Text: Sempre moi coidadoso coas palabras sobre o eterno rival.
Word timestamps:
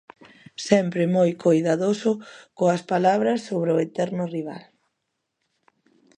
Sempre 0.67 1.03
moi 1.15 1.29
coidadoso 1.45 2.11
coas 2.57 2.81
palabras 2.91 3.39
sobre 3.47 3.69
o 3.75 3.81
eterno 3.87 4.23
rival. 4.35 4.63